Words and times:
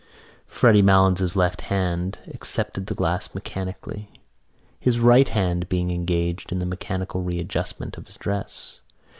Freddy 0.47 0.81
Malins' 0.81 1.35
left 1.35 1.61
hand 1.61 2.17
accepted 2.33 2.87
the 2.87 2.95
glass 2.95 3.35
mechanically, 3.35 4.09
his 4.79 4.99
right 4.99 5.29
hand 5.29 5.69
being 5.69 5.91
engaged 5.91 6.51
in 6.51 6.57
the 6.57 6.65
mechanical 6.65 7.21
readjustment 7.21 7.97
of 7.99 8.07
his 8.07 8.17
dress. 8.17 8.79